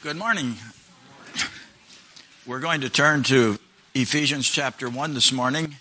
[0.00, 0.54] Good morning.
[2.46, 3.58] We're going to turn to
[3.96, 5.74] Ephesians chapter 1 this morning.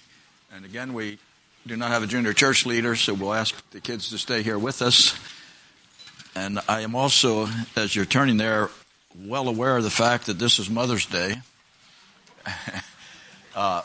[0.52, 1.20] And again, we
[1.68, 4.58] do not have a junior church leader, so we'll ask the kids to stay here
[4.58, 5.16] with us.
[6.36, 8.72] And I am also, as you're turning there,
[9.24, 11.36] well aware of the fact that this is Mother's Day.
[13.56, 13.84] uh,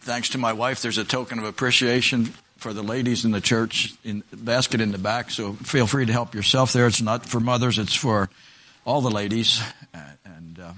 [0.00, 3.94] thanks to my wife, there's a token of appreciation for the ladies in the church
[4.02, 5.30] in basket in the back.
[5.30, 6.88] So feel free to help yourself there.
[6.88, 8.28] It's not for mothers, it's for
[8.88, 9.60] all the ladies.
[10.24, 10.72] And uh,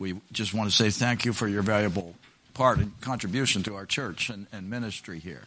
[0.00, 2.16] we just want to say thank you for your valuable
[2.54, 5.44] part and contribution to our church and, and ministry here.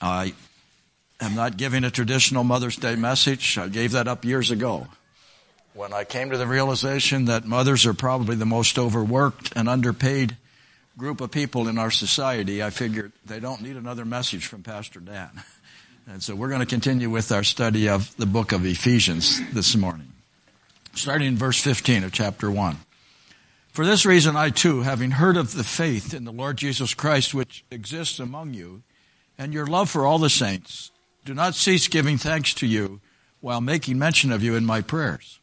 [0.00, 0.32] I
[1.20, 3.58] am not giving a traditional Mother's Day message.
[3.58, 4.86] I gave that up years ago.
[5.74, 10.34] When I came to the realization that mothers are probably the most overworked and underpaid
[10.96, 14.98] group of people in our society, I figured they don't need another message from Pastor
[14.98, 15.42] Dan.
[16.10, 19.76] And so we're going to continue with our study of the book of Ephesians this
[19.76, 20.10] morning,
[20.98, 22.76] starting in verse 15 of chapter 1.
[23.68, 27.32] For this reason, I too, having heard of the faith in the Lord Jesus Christ
[27.32, 28.82] which exists among you,
[29.38, 30.90] and your love for all the saints,
[31.24, 33.00] do not cease giving thanks to you
[33.40, 35.38] while making mention of you in my prayers,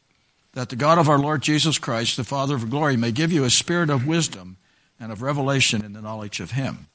[0.52, 3.44] that the God of our Lord Jesus Christ, the Father of glory, may give you
[3.44, 4.58] a spirit of wisdom
[5.00, 6.88] and of revelation in the knowledge of Him.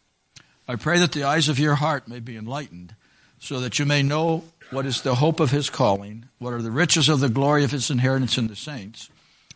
[0.68, 2.96] I pray that the eyes of your heart may be enlightened,
[3.40, 6.72] so that you may know what is the hope of His calling, what are the
[6.72, 9.10] riches of the glory of His inheritance in the saints,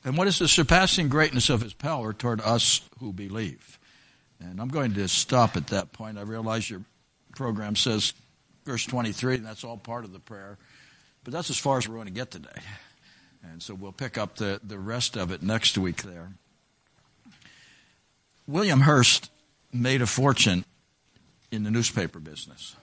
[0.03, 3.80] and what is the surpassing greatness of His power toward us who believe.
[4.39, 6.17] And I'm going to stop at that point.
[6.17, 6.81] I realize your
[7.35, 8.13] program says
[8.66, 10.57] verse 23, and that's all part of the prayer.
[11.23, 12.61] But that's as far as we're going to get today.
[13.52, 16.31] And so we'll pick up the, the rest of it next week there.
[18.47, 19.31] William Hearst
[19.72, 20.66] made a fortune
[21.52, 22.75] in the newspaper business.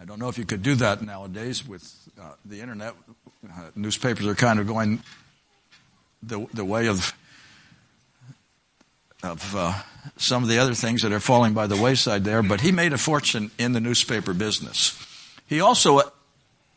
[0.00, 2.94] I don't know if you could do that nowadays with uh, the internet.
[3.44, 5.02] Uh, newspapers are kind of going
[6.22, 7.12] the, the way of
[9.24, 9.74] of uh,
[10.16, 12.92] some of the other things that are falling by the wayside there, but he made
[12.92, 14.96] a fortune in the newspaper business.
[15.48, 16.00] He also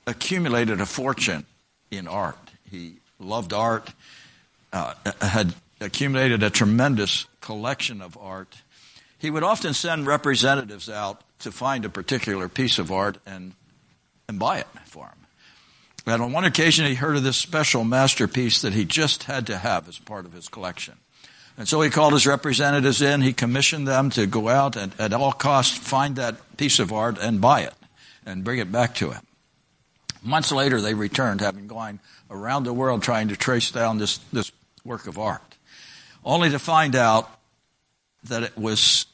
[0.08, 1.46] accumulated a fortune
[1.92, 2.40] in art.
[2.70, 3.92] He loved art,
[4.74, 8.56] uh, had accumulated a tremendous collection of art.
[9.22, 13.54] He would often send representatives out to find a particular piece of art and,
[14.28, 15.28] and buy it for him.
[16.08, 19.60] And on one occasion, he heard of this special masterpiece that he just had to
[19.60, 20.96] have as part of his collection.
[21.56, 23.22] And so he called his representatives in.
[23.22, 27.20] He commissioned them to go out and at all costs find that piece of art
[27.20, 27.76] and buy it
[28.26, 29.22] and bring it back to him.
[30.24, 32.00] Months later, they returned, having gone
[32.32, 34.52] around the world trying to trace down this, this
[34.84, 35.44] work of art,
[36.26, 37.30] only to find out
[38.24, 39.06] that it was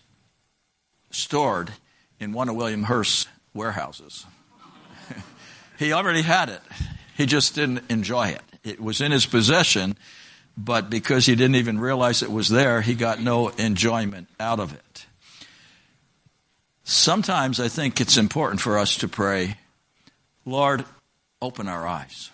[1.12, 1.72] stored
[2.20, 4.26] in one of William Hearst's warehouses.
[5.80, 6.62] he already had it.
[7.16, 8.42] He just didn't enjoy it.
[8.64, 9.98] It was in his possession,
[10.58, 14.74] but because he didn't even realize it was there, he got no enjoyment out of
[14.74, 15.06] it.
[16.84, 19.58] Sometimes I think it's important for us to pray,
[20.46, 20.86] Lord,
[21.42, 22.32] open our eyes.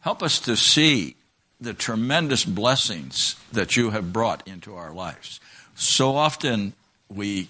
[0.00, 1.16] Help us to see
[1.60, 5.40] the tremendous blessings that you have brought into our lives.
[5.74, 6.74] So often
[7.08, 7.48] we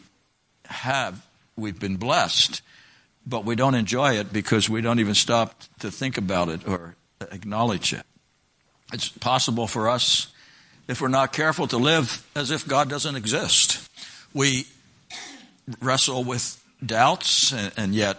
[0.66, 1.24] have,
[1.56, 2.62] we've been blessed,
[3.26, 6.96] but we don't enjoy it because we don't even stop to think about it or
[7.30, 8.04] acknowledge it.
[8.92, 10.28] It's possible for us,
[10.88, 13.88] if we're not careful, to live as if God doesn't exist.
[14.34, 14.66] We
[15.80, 18.18] wrestle with doubts, and, and yet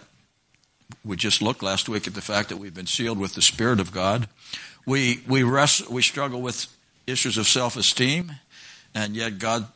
[1.04, 3.80] we just looked last week at the fact that we've been sealed with the Spirit
[3.80, 4.28] of God.
[4.86, 6.68] We we wrestle, we struggle with
[7.06, 8.32] issues of self-esteem,
[8.96, 9.68] and yet God,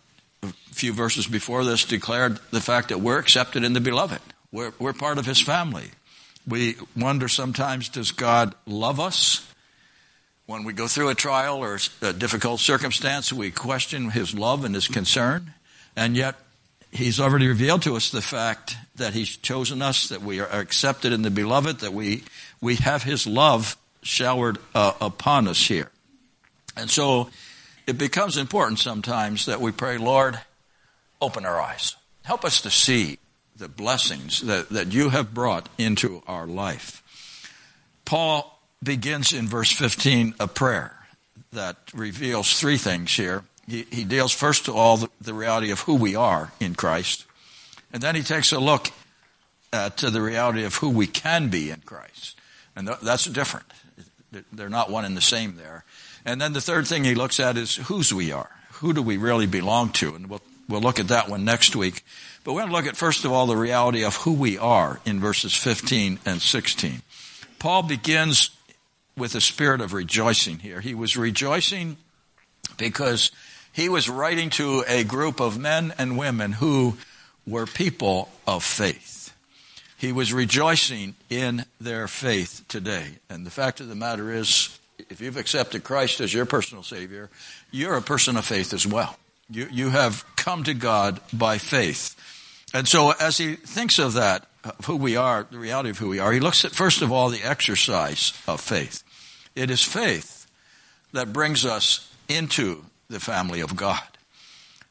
[0.71, 4.21] few verses before this, declared the fact that we're accepted in the Beloved.
[4.51, 5.91] We're we're part of His family.
[6.47, 9.45] We wonder sometimes, does God love us?
[10.45, 14.73] When we go through a trial or a difficult circumstance, we question His love and
[14.73, 15.53] His concern,
[15.95, 16.35] and yet
[16.91, 21.13] He's already revealed to us the fact that He's chosen us, that we are accepted
[21.13, 22.23] in the beloved, that we,
[22.61, 25.91] we have His love showered uh, upon us here.
[26.75, 27.29] And so
[27.89, 30.39] it becomes important sometimes that we pray, Lord,
[31.21, 31.95] open our eyes.
[32.23, 33.19] Help us to see
[33.55, 37.03] the blessings that, that you have brought into our life.
[38.05, 40.95] Paul begins in verse 15 a prayer
[41.51, 45.81] that reveals three things here he, he deals first of all the, the, reality of
[45.81, 47.25] who we are in Christ,
[47.93, 48.89] and then he takes a look
[49.71, 52.39] uh, to the reality of who we can be in Christ.
[52.75, 53.67] And th- that's different.
[54.51, 55.85] They're not one and the same there.
[56.25, 58.49] And then the third thing he looks at is whose we are.
[58.73, 60.15] Who do we really belong to?
[60.15, 62.03] And we'll, we'll look at that one next week.
[62.43, 64.99] But we're going to look at first of all the reality of who we are
[65.05, 67.01] in verses 15 and 16.
[67.59, 68.51] Paul begins
[69.17, 70.79] with a spirit of rejoicing here.
[70.79, 71.97] He was rejoicing
[72.77, 73.31] because
[73.73, 76.97] he was writing to a group of men and women who
[77.45, 79.33] were people of faith.
[79.97, 83.19] He was rejoicing in their faith today.
[83.29, 84.78] And the fact of the matter is,
[85.09, 87.29] if you've accepted Christ as your personal Savior,
[87.71, 89.17] you're a person of faith as well.
[89.49, 92.15] You, you have come to God by faith.
[92.73, 96.09] And so as he thinks of that, of who we are, the reality of who
[96.09, 99.03] we are, he looks at, first of all, the exercise of faith.
[99.55, 100.45] It is faith
[101.13, 104.03] that brings us into the family of God.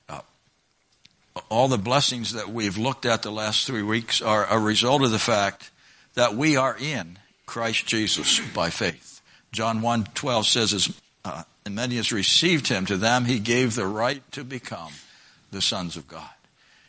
[0.08, 0.20] Uh,
[1.48, 5.12] all the blessings that we've looked at the last three weeks are a result of
[5.12, 5.70] the fact
[6.14, 9.17] that we are in Christ Jesus by faith.
[9.52, 13.86] John 1 12 says, as uh, many as received him, to them he gave the
[13.86, 14.92] right to become
[15.50, 16.28] the sons of God.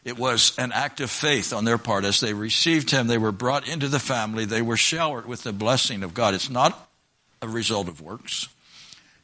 [0.03, 2.05] It was an act of faith on their part.
[2.05, 4.45] As they received him, they were brought into the family.
[4.45, 6.33] They were showered with the blessing of God.
[6.33, 6.89] It's not
[7.41, 8.47] a result of works.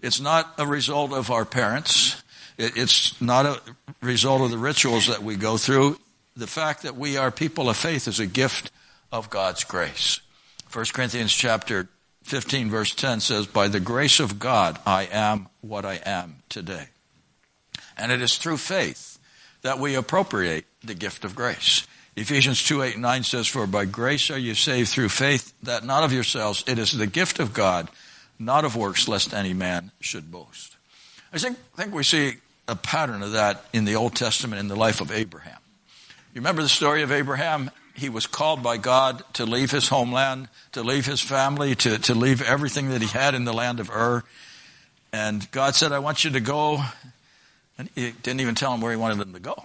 [0.02, 2.22] It's not a result of our parents.
[2.58, 3.60] It's not a
[4.02, 6.00] result of the rituals that we go through.
[6.38, 8.72] The fact that we are people of faith is a gift
[9.12, 10.20] of God's grace.
[10.72, 11.88] 1 Corinthians chapter
[12.26, 16.88] 15 verse 10 says, By the grace of God, I am what I am today.
[17.96, 19.20] And it is through faith
[19.62, 21.86] that we appropriate the gift of grace.
[22.16, 25.84] Ephesians 2, 8, and 9 says, For by grace are you saved through faith, that
[25.84, 27.90] not of yourselves, it is the gift of God,
[28.40, 30.78] not of works, lest any man should boast.
[31.32, 32.38] I think, think we see
[32.68, 35.60] a pattern of that in the Old Testament in the life of Abraham.
[36.34, 37.70] You remember the story of Abraham?
[37.96, 42.14] He was called by God to leave his homeland, to leave his family, to, to
[42.14, 44.24] leave everything that he had in the land of Ur.
[45.14, 46.84] And God said, I want you to go.
[47.78, 49.64] And he didn't even tell him where he wanted him to go.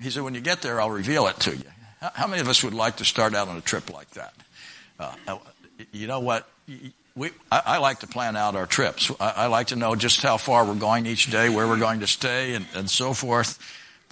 [0.00, 1.64] He said, when you get there, I'll reveal it to you.
[2.00, 4.34] How many of us would like to start out on a trip like that?
[4.98, 5.38] Uh,
[5.92, 6.48] you know what?
[7.14, 9.10] we, I, I, like to plan out our trips.
[9.20, 12.00] I, I, like to know just how far we're going each day, where we're going
[12.00, 13.58] to stay, and, and so forth.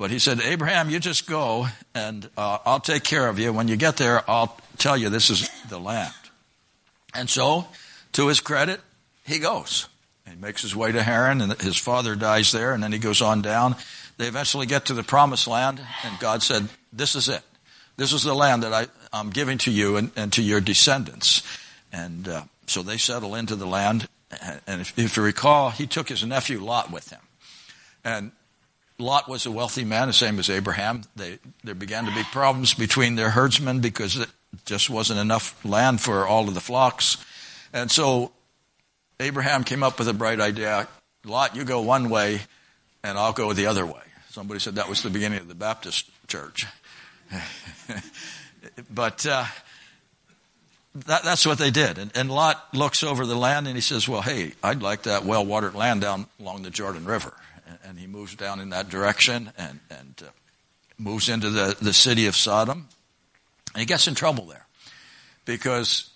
[0.01, 3.53] But he said, Abraham, you just go, and uh, I'll take care of you.
[3.53, 6.15] When you get there, I'll tell you this is the land.
[7.13, 7.69] And so,
[8.13, 8.81] to his credit,
[9.27, 9.89] he goes.
[10.27, 13.21] He makes his way to Haran, and his father dies there, and then he goes
[13.21, 13.77] on down.
[14.17, 17.43] They eventually get to the promised land, and God said, This is it.
[17.99, 21.43] This is the land that I, am giving to you and, and to your descendants.
[21.93, 24.09] And uh, so they settle into the land.
[24.67, 27.21] And if, if, you recall, he took his nephew Lot with him.
[28.03, 28.33] And
[29.01, 31.03] Lot was a wealthy man, the same as Abraham.
[31.17, 34.29] They, there began to be problems between their herdsmen because it
[34.65, 37.17] just wasn't enough land for all of the flocks.
[37.73, 38.33] And so
[39.19, 40.89] Abraham came up with a bright idea.
[41.25, 42.41] Lot, you go one way,
[43.03, 44.03] and I'll go the other way.
[44.31, 46.67] Somebody said that was the beginning of the Baptist church.
[48.91, 49.45] but uh,
[50.95, 51.99] that, that's what they did.
[51.99, 55.25] And, and, Lot looks over the land and he says, Well, hey, I'd like that
[55.25, 57.33] well watered land down along the Jordan River.
[57.71, 60.31] And, and he moves down in that direction and, and uh,
[60.99, 62.89] moves into the, the city of Sodom.
[63.75, 64.67] And he gets in trouble there
[65.45, 66.11] because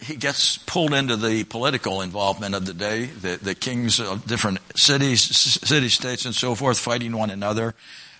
[0.00, 4.58] he gets pulled into the political involvement of the day, the, the kings of different
[4.76, 7.74] cities, city states, and so forth, fighting one another.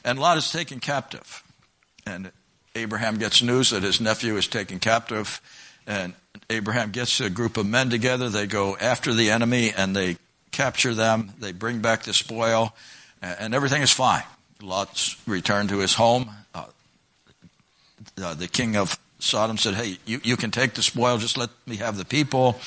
[0.04, 1.42] And Lot is taken captive.
[2.06, 2.31] And
[2.74, 5.40] Abraham gets news that his nephew is taken captive
[5.88, 6.12] and
[6.50, 8.28] Abraham gets a group of men together.
[8.28, 10.19] They go after the enemy and they
[10.50, 11.32] capture them.
[11.38, 12.74] They bring back the spoil,
[13.22, 14.24] and everything is fine.
[14.60, 16.31] Lot's returned to his home.
[16.55, 21.50] Uh, the king of Sodom said, Hey, you, you can take the spoil, just let
[21.67, 22.60] me have the people.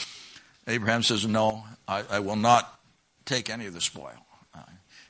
[0.67, 2.79] Abraham says, No, I, I will not
[3.25, 4.25] take any of the spoil.
[4.53, 4.59] Uh,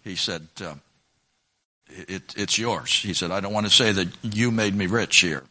[0.03, 0.75] he said, uh,
[1.89, 2.91] it, It's yours.
[2.91, 5.43] He said, I don't want to say that you made me rich here.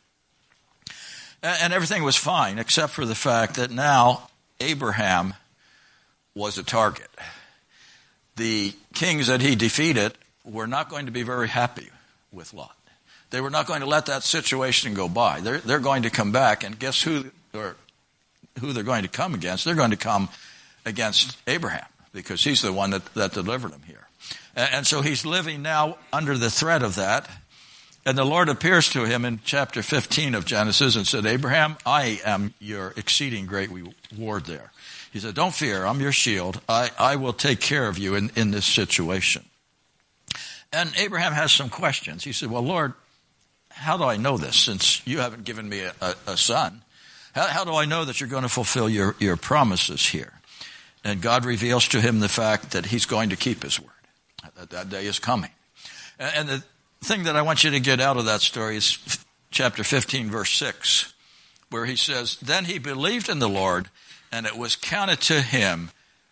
[1.43, 4.29] And everything was fine, except for the fact that now
[4.61, 5.35] Abraham
[6.35, 7.09] was a target.
[8.37, 11.91] The kings that he defeated were not going to be very happy
[12.33, 12.77] with Lot.
[13.31, 15.41] They were not going to let that situation go by.
[15.41, 17.77] They're, they're going to come back, and guess who, or
[18.59, 19.65] who they're going to come against?
[19.65, 20.29] They're going to come
[20.85, 24.09] against Abraham, because he's the one that, that delivered them here.
[24.57, 27.29] And, and so he's living now under the threat of that.
[28.07, 32.21] And the Lord appears to him in chapter 15 of Genesis and said, Abraham, I
[32.25, 34.73] am your exceeding great reward there.
[35.13, 36.61] He said, Don't fear, I'm your shield.
[36.69, 39.45] I, I will take care of you in, in this situation.
[40.73, 42.25] And Abraham has some questions.
[42.25, 42.95] He said, Well, Lord,
[43.71, 46.83] how do I know this since you haven't given me a, a, a son?
[47.35, 50.33] How, how, do I know that you're going to fulfill your, your promises here?
[51.05, 53.91] And God reveals to him the fact that he's going to keep his word,
[54.57, 55.51] that that day is coming.
[56.19, 56.65] And, and the,
[57.03, 58.99] thing that I want you to get out of that story is
[59.51, 61.15] chapter 15, verse 6,
[61.71, 63.89] where he says, Then he believed in the Lord,
[64.33, 65.91] and it was counted to him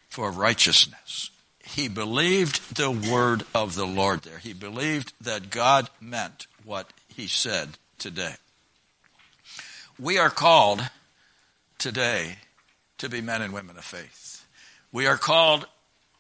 [0.09, 1.31] for righteousness.
[1.65, 4.39] He believed the word of the Lord there.
[4.39, 8.35] He believed that God meant what he said today.
[9.99, 10.83] We are called
[11.79, 12.37] today
[12.99, 14.47] to be men and women of faith.
[14.93, 15.67] We are called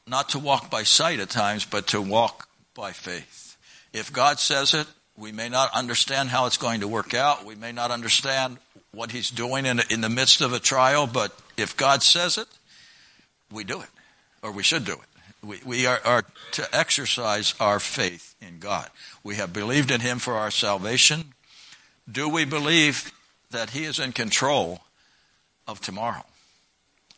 [0.06, 3.56] not to walk by sight at times, but to walk by faith.
[3.92, 7.44] If God says it, we may not understand how it's going to work out.
[7.44, 8.58] We may not understand
[8.92, 12.48] what He's doing in, in the midst of a trial, but if God says it,
[13.50, 13.88] we do it,
[14.42, 15.46] or we should do it.
[15.46, 18.88] We, we are, are to exercise our faith in God.
[19.22, 21.34] We have believed in Him for our salvation.
[22.10, 23.12] Do we believe
[23.50, 24.80] that He is in control
[25.66, 26.24] of tomorrow?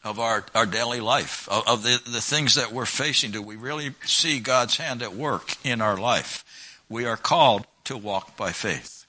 [0.03, 3.31] of our, our daily life, of, of, the, the things that we're facing.
[3.31, 6.45] Do we really see God's hand at work in our life?
[6.89, 9.05] We are called to walk by faith.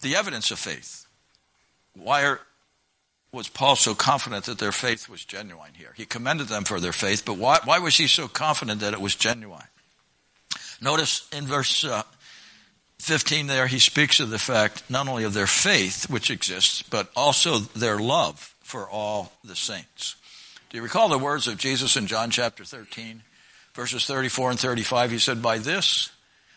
[0.00, 1.06] The evidence of faith.
[1.94, 2.40] Why are,
[3.32, 5.92] was Paul so confident that their faith was genuine here?
[5.96, 9.00] He commended them for their faith, but why, why was he so confident that it
[9.00, 9.62] was genuine?
[10.80, 12.02] Notice in verse uh,
[12.98, 17.10] 15 there, he speaks of the fact not only of their faith, which exists, but
[17.14, 20.16] also their love for all the saints.
[20.70, 23.22] Do you recall the words of Jesus in John chapter 13,
[23.74, 25.10] verses 34 and 35?
[25.10, 26.10] He said, By this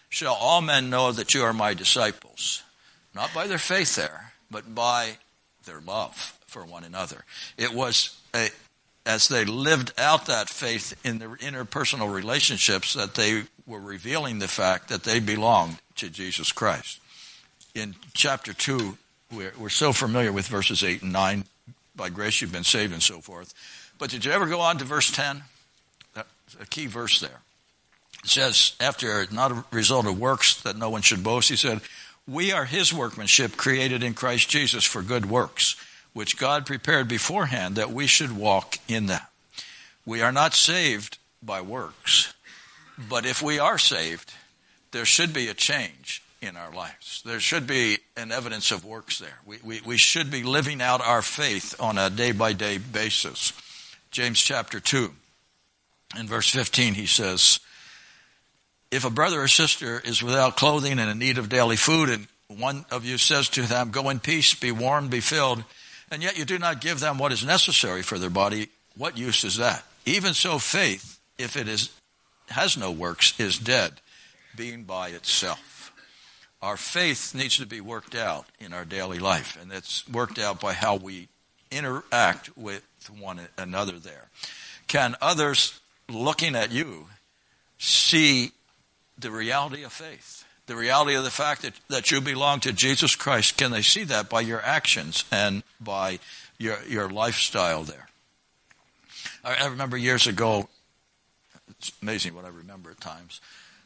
[0.09, 2.63] shall all men know that you are my disciples,
[3.13, 5.17] not by their faith there, but by
[5.65, 7.25] their love for one another.
[7.57, 8.49] It was a,
[9.05, 14.47] as they lived out that faith in their interpersonal relationships that they were revealing the
[14.47, 16.99] fact that they belonged to Jesus Christ.
[17.75, 18.97] In chapter 2,
[19.33, 21.43] we're, we're so familiar with verses 8 and 9
[21.95, 23.53] by grace you've been saved and so forth.
[23.97, 25.43] But did you ever go on to verse 10?
[26.13, 26.27] That's
[26.61, 27.41] a key verse there.
[28.23, 31.81] It says, after not a result of works that no one should boast, he said,
[32.27, 35.75] We are his workmanship created in Christ Jesus for good works,
[36.13, 39.21] which God prepared beforehand that we should walk in them.
[40.05, 42.33] We are not saved by works,
[42.97, 44.31] but if we are saved,
[44.91, 47.21] there should be a change in our lives.
[47.25, 49.39] There should be an evidence of works there.
[49.45, 53.53] We, we, we should be living out our faith on a day by day basis.
[54.11, 55.11] James chapter 2,
[56.19, 57.59] in verse 15, he says,
[58.91, 62.27] If a brother or sister is without clothing and in need of daily food, and
[62.47, 65.63] one of you says to them, Go in peace, be warmed, be filled,
[66.11, 69.43] and yet you do not give them what is necessary for their body, what use
[69.43, 69.83] is that?
[70.05, 71.89] Even so, faith, if it is,
[72.49, 73.93] has no works, is dead,
[74.55, 75.73] being by itself
[76.63, 80.61] our faith needs to be worked out in our daily life, and it's worked out
[80.61, 81.27] by how we
[81.69, 82.81] interact with
[83.19, 84.29] one another there.
[84.87, 87.07] Can others looking at you
[87.77, 88.53] see
[89.19, 90.42] the reality of faith?
[90.65, 94.05] The reality of the fact that, that you belong to Jesus Christ, can they see
[94.05, 96.19] that by your actions and by
[96.57, 98.07] your, your lifestyle there?
[99.43, 100.69] I, I remember years ago,
[101.69, 103.41] it's amazing what I remember at times.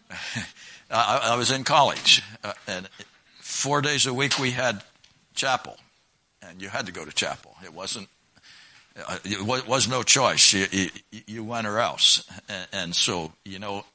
[0.91, 2.87] I, I was in college, uh, and
[3.39, 4.83] four days a week we had
[5.35, 5.77] chapel,
[6.41, 7.55] and you had to go to chapel.
[7.63, 8.07] It wasn't.
[8.95, 10.53] Uh, it was no choice.
[10.53, 10.89] You, you,
[11.27, 13.85] you went or else, and, and, so you know,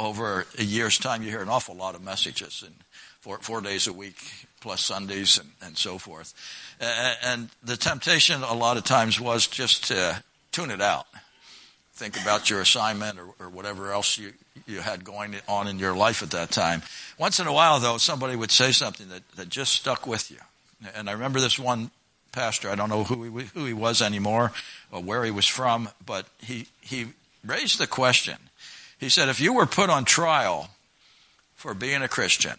[0.00, 2.74] over a year's time, you hear an awful lot of messages, and
[3.20, 4.16] four, four days a week
[4.60, 6.34] plus Sundays and, and so forth.
[6.80, 11.06] And, and the temptation a lot of times was just to tune it out
[12.00, 14.32] think about your assignment or, or, whatever else you,
[14.66, 16.80] you had going on in your life at that time.
[17.18, 20.38] Once in a while, though, somebody would say something that, that just stuck with you.
[20.94, 21.90] And I remember this one
[22.32, 24.50] pastor, I don't know who he, who he was anymore
[24.90, 27.08] or where he was from, but he, he
[27.44, 28.38] raised the question.
[29.00, 30.68] He said, if you were put on trial
[31.54, 32.56] for being a Christian,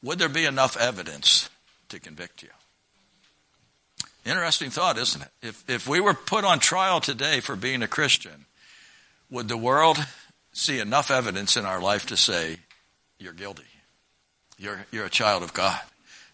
[0.00, 1.50] would there be enough evidence
[1.88, 2.48] to convict you?
[4.24, 5.30] Interesting thought, isn't it?
[5.42, 8.46] If, if we were put on trial today for being a Christian,
[9.30, 9.98] would the world
[10.52, 12.58] see enough evidence in our life to say,
[13.18, 13.64] you're guilty?
[14.58, 15.80] You're, you're a child of God?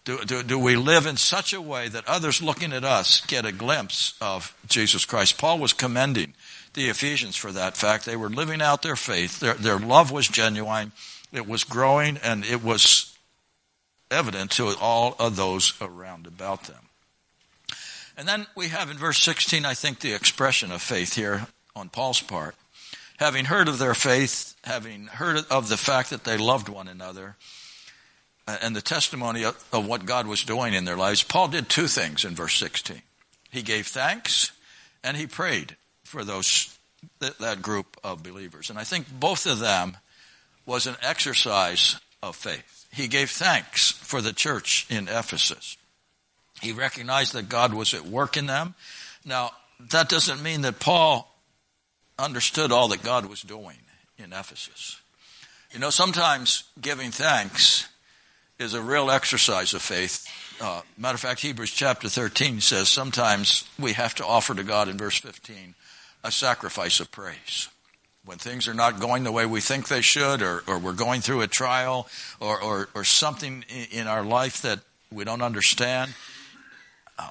[0.03, 3.45] Do, do, do we live in such a way that others looking at us get
[3.45, 5.39] a glimpse of Jesus Christ?
[5.39, 6.35] Paul was commending
[6.73, 8.05] the Ephesians for that fact.
[8.05, 9.39] They were living out their faith.
[9.39, 10.91] Their, their love was genuine.
[11.31, 13.17] It was growing and it was
[14.11, 16.89] evident to all of those around about them.
[18.17, 21.89] And then we have in verse 16, I think, the expression of faith here on
[21.89, 22.55] Paul's part.
[23.17, 27.35] Having heard of their faith, having heard of the fact that they loved one another,
[28.47, 31.69] uh, and the testimony of, of what God was doing in their lives, Paul did
[31.69, 33.01] two things in verse 16.
[33.51, 34.51] He gave thanks
[35.03, 35.77] and he prayed
[36.09, 36.75] for those
[37.19, 38.71] that, that group of believers.
[38.71, 39.95] And I think both of them
[40.65, 42.87] was an exercise of faith.
[42.91, 45.77] He gave thanks for the church in Ephesus.
[46.61, 48.73] He recognized that God was at work in them.
[49.23, 49.51] Now,
[49.91, 51.31] that doesn't mean that Paul
[52.17, 53.77] understood all that God was doing
[54.17, 54.99] in Ephesus.
[55.71, 57.87] You know, sometimes giving thanks
[58.57, 60.27] is a real exercise of faith.
[60.59, 64.89] Uh, matter of fact, Hebrews chapter 13 says sometimes we have to offer to God
[64.89, 65.75] in verse 15
[66.23, 67.69] a sacrifice of praise.
[68.25, 71.21] When things are not going the way we think they should, or, or we're going
[71.21, 72.07] through a trial,
[72.39, 74.79] or, or, or something in our life that
[75.11, 76.13] we don't understand,
[77.17, 77.29] uh,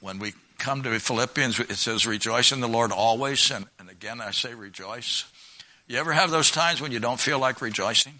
[0.00, 3.50] when we come to Philippians, it says, Rejoice in the Lord always.
[3.50, 5.24] And, and again, I say rejoice.
[5.86, 8.14] You ever have those times when you don't feel like rejoicing?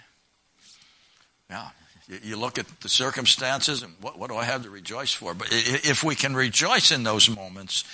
[1.50, 1.68] Yeah.
[2.08, 5.34] You, you look at the circumstances and what, what do I have to rejoice for?
[5.34, 7.84] But if we can rejoice in those moments,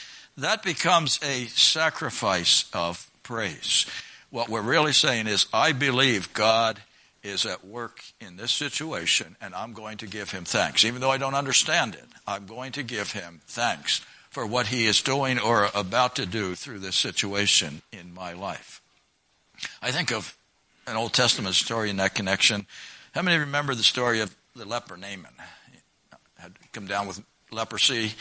[0.42, 3.86] that becomes a sacrifice of praise.
[4.30, 6.80] What we're really saying is, I believe God
[7.22, 10.84] is at work in this situation, and I'm going to give him thanks.
[10.84, 14.86] Even though I don't understand it, I'm going to give him thanks for what he
[14.86, 18.80] is doing or about to do through this situation in my life.
[19.82, 20.36] I think of
[20.86, 22.66] an Old Testament story in that connection.
[23.12, 25.32] How many remember the story of the leper Naaman?
[25.72, 25.78] He
[26.38, 27.20] had come down with
[27.50, 28.12] leprosy.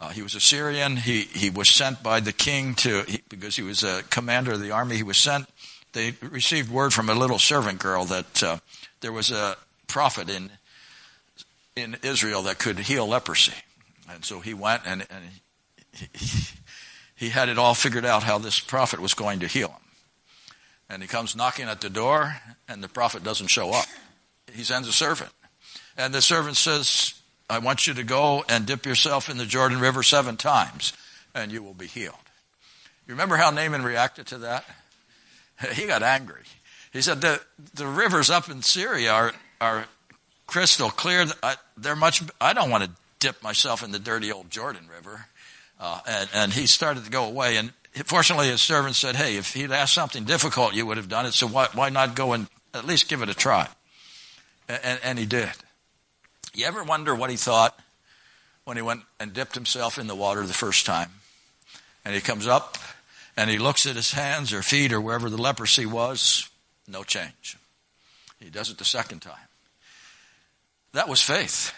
[0.00, 0.96] Uh, he was a Syrian.
[0.96, 4.60] He, he was sent by the king to, he, because he was a commander of
[4.60, 5.48] the army, he was sent.
[5.92, 8.58] They received word from a little servant girl that uh,
[9.00, 10.50] there was a prophet in,
[11.74, 13.54] in Israel that could heal leprosy.
[14.10, 15.24] And so he went and, and
[15.92, 16.28] he,
[17.14, 19.80] he had it all figured out how this prophet was going to heal him.
[20.88, 22.36] And he comes knocking at the door,
[22.68, 23.86] and the prophet doesn't show up.
[24.52, 25.32] He sends a servant.
[25.96, 27.15] And the servant says,
[27.48, 30.92] I want you to go and dip yourself in the Jordan River seven times,
[31.34, 32.14] and you will be healed.
[33.06, 34.64] You remember how Naaman reacted to that?
[35.72, 36.42] He got angry.
[36.92, 37.40] He said, The,
[37.72, 39.86] the rivers up in Syria are, are
[40.46, 41.24] crystal clear.
[41.42, 45.26] I, they're much, I don't want to dip myself in the dirty old Jordan River.
[45.80, 47.56] Uh, and, and he started to go away.
[47.56, 47.72] And
[48.04, 51.32] fortunately, his servant said, Hey, if he'd asked something difficult, you would have done it.
[51.32, 53.68] So why, why not go and at least give it a try?
[54.68, 55.52] And, and he did.
[56.56, 57.78] You ever wonder what he thought
[58.64, 61.10] when he went and dipped himself in the water the first time?
[62.02, 62.78] And he comes up
[63.36, 66.48] and he looks at his hands or feet or wherever the leprosy was,
[66.88, 67.58] no change.
[68.40, 69.34] He does it the second time.
[70.94, 71.74] That was faith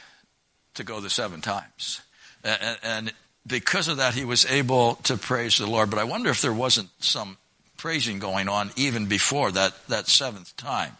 [0.74, 2.00] to go the seven times.
[2.44, 3.12] And,
[3.46, 5.88] because of that, he was able to praise the Lord.
[5.88, 7.38] But I wonder if there wasn't some
[7.78, 10.98] praising going on even before that, that seventh time.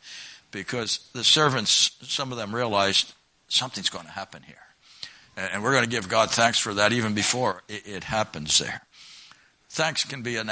[0.50, 3.12] Because the servants, some of them realized
[3.48, 4.56] something's going to happen here.
[5.37, 8.82] And we're going to give God thanks for that even before it happens there.
[9.70, 10.50] Thanks can be an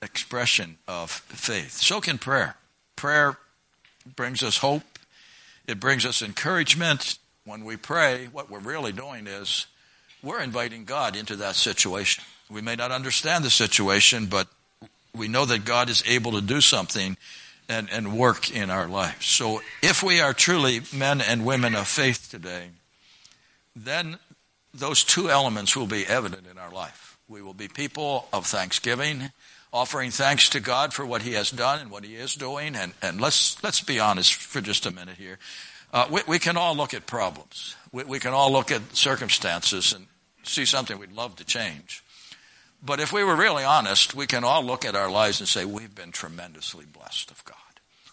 [0.00, 1.72] expression of faith.
[1.72, 2.56] So can prayer.
[2.96, 3.36] Prayer
[4.16, 4.82] brings us hope.
[5.66, 7.18] It brings us encouragement.
[7.44, 9.66] When we pray, what we're really doing is
[10.22, 12.24] we're inviting God into that situation.
[12.50, 14.48] We may not understand the situation, but
[15.14, 17.16] we know that God is able to do something
[17.68, 19.26] and, and work in our lives.
[19.26, 22.68] So if we are truly men and women of faith today,
[23.74, 24.18] then
[24.74, 27.18] those two elements will be evident in our life.
[27.28, 29.30] We will be people of thanksgiving,
[29.72, 32.74] offering thanks to God for what He has done and what He is doing.
[32.74, 35.38] And, and let's, let's be honest for just a minute here.
[35.92, 37.76] Uh, we, we, can all look at problems.
[37.92, 40.06] We, we can all look at circumstances and
[40.42, 42.02] see something we'd love to change.
[42.84, 45.64] But if we were really honest, we can all look at our lives and say,
[45.64, 47.56] we've been tremendously blessed of God.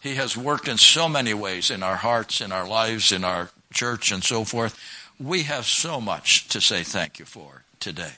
[0.01, 3.49] He has worked in so many ways in our hearts, in our lives, in our
[3.73, 4.79] church, and so forth.
[5.19, 8.13] We have so much to say thank you for today.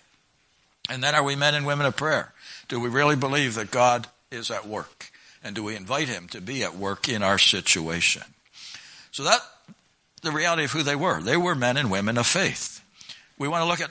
[0.90, 2.34] And then are we men and women of prayer?
[2.68, 5.12] Do we really believe that God is at work?
[5.44, 8.24] And do we invite Him to be at work in our situation?
[9.12, 9.40] So that,
[10.22, 11.22] the reality of who they were.
[11.22, 12.84] They were men and women of faith.
[13.38, 13.90] We want to look at,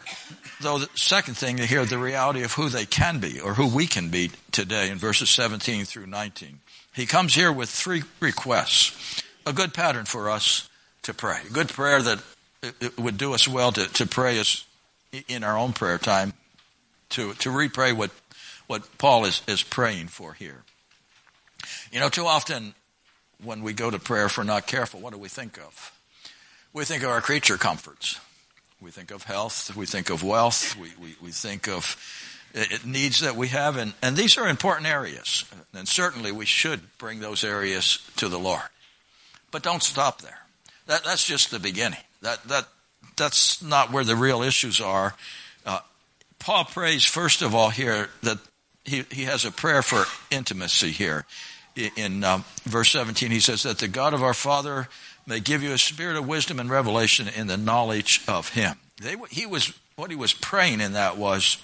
[0.61, 3.67] though, the second thing to hear the reality of who they can be or who
[3.67, 6.61] we can be today in verses 17 through 19.
[6.95, 9.23] He comes here with three requests.
[9.47, 10.69] A good pattern for us
[11.03, 11.41] to pray.
[11.49, 12.23] A good prayer that
[12.63, 14.65] it would do us well to, to pray as
[15.29, 16.35] in our own prayer time,
[17.11, 18.11] to, to repray what,
[18.67, 20.63] what Paul is, is praying for here.
[21.91, 22.75] You know, too often
[23.43, 25.93] when we go to prayer, if we're not careful, what do we think of?
[26.73, 28.21] We think of our creature comforts.
[28.81, 29.77] We think of health.
[29.77, 30.77] We think of wealth.
[30.77, 31.97] We, we, we think of
[32.85, 33.77] needs that we have.
[33.77, 35.45] And, and these are important areas.
[35.75, 38.63] And certainly we should bring those areas to the Lord.
[39.51, 40.39] But don't stop there.
[40.87, 42.01] That, that's just the beginning.
[42.23, 42.69] That, that,
[43.17, 45.15] that's not where the real issues are.
[45.65, 45.81] Uh,
[46.39, 48.39] Paul prays, first of all, here that
[48.85, 51.27] he, he has a prayer for intimacy here.
[51.97, 54.89] In um, verse 17, he says that the God of our Father
[55.27, 58.77] may give you a spirit of wisdom and revelation in the knowledge of Him.
[59.01, 61.57] They, he was, what he was praying in that was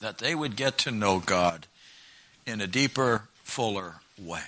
[0.00, 1.66] that they would get to know God
[2.46, 4.42] in a deeper, fuller way.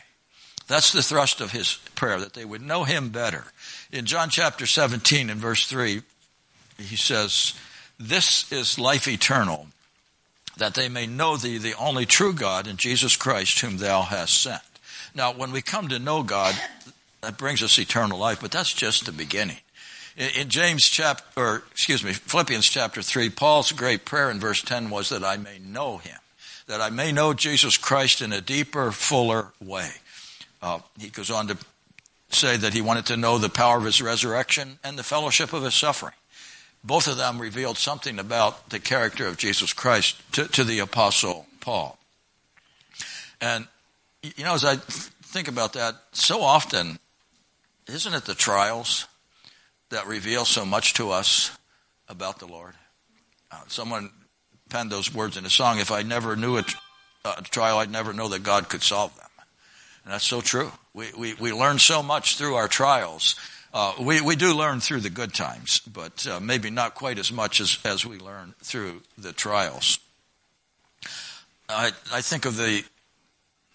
[0.69, 3.45] That's the thrust of his prayer, that they would know him better.
[3.93, 6.03] In John chapter 17 and verse 3,
[6.79, 7.55] he says,
[7.99, 9.69] This is life eternal,
[10.57, 14.43] that they may know thee, the only true God, and Jesus Christ, whom thou hast
[14.43, 14.63] sent.
[15.15, 16.55] Now, when we come to know God,
[17.21, 19.59] that brings us eternal life, but that's just the beginning.
[20.17, 24.89] In James chapter, or excuse me, Philippians chapter 3, Paul's great prayer in verse 10
[24.89, 26.19] was that I may know him,
[26.67, 29.91] that I may know Jesus Christ in a deeper, fuller way.
[30.63, 31.59] Uh, he goes on to
[32.31, 35.63] say that he wanted to know the power of his resurrection and the fellowship of
[35.63, 36.15] his suffering.
[36.83, 41.47] Both of them revealed something about the character of Jesus Christ to, to the apostle
[41.61, 41.99] Paul.
[43.41, 43.67] And,
[44.23, 46.99] you know, as I think about that, so often,
[47.89, 49.07] isn't it the trials
[49.91, 51.57] that reveal so much to us
[52.09, 52.75] about the Lord?
[53.51, 54.11] Uh, someone
[54.69, 56.65] penned those words in a song, if I never knew a,
[57.25, 59.27] a trial, I'd never know that God could solve them.
[60.05, 60.73] And that's so true.
[60.95, 63.37] We, we, we learn so much through our trials.
[63.73, 67.31] Uh, we, we do learn through the good times, but uh, maybe not quite as
[67.33, 69.99] much as, as we learn through the trials.
[71.69, 72.85] I, I think of the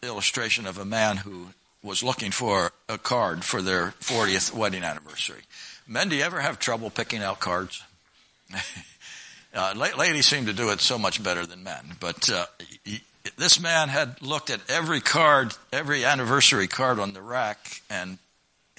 [0.02, 1.48] illustration of a man who
[1.84, 5.42] was looking for a card for their 40th wedding anniversary.
[5.88, 7.84] Men, do you ever have trouble picking out cards?
[9.54, 12.46] uh, ladies seem to do it so much better than men, but uh,
[13.38, 18.18] this man had looked at every card, every anniversary card on the rack, and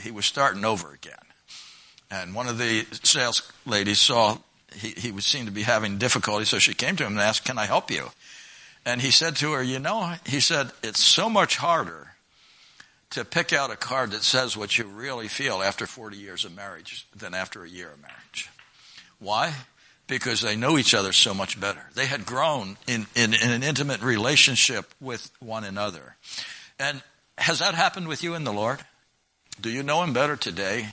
[0.00, 1.14] he was starting over again.
[2.10, 4.38] And one of the sales ladies saw
[4.74, 7.58] he, he seemed to be having difficulty, so she came to him and asked, Can
[7.58, 8.10] I help you?
[8.84, 12.11] And he said to her, You know, he said, it's so much harder
[13.12, 16.54] to pick out a card that says what you really feel after 40 years of
[16.54, 18.50] marriage than after a year of marriage.
[19.18, 19.54] Why?
[20.12, 21.88] because they know each other so much better.
[21.94, 26.16] They had grown in, in, in, an intimate relationship with one another.
[26.78, 27.02] And
[27.38, 28.80] has that happened with you in the Lord?
[29.58, 30.88] Do you know Him better today